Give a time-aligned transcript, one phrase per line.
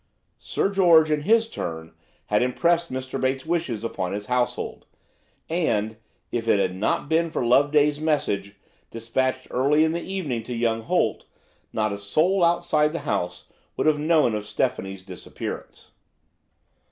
[0.39, 1.93] Sir George in his turn
[2.25, 3.21] had impressed Mr.
[3.21, 4.87] Bates's wishes upon his household,
[5.47, 5.95] and
[6.31, 8.55] if it had not been for Loveday's message,
[8.89, 11.25] dispatched early in the evening to young Holt,
[11.71, 13.45] not a soul outside the house
[13.77, 15.91] would have known of Stephanie's disappearance.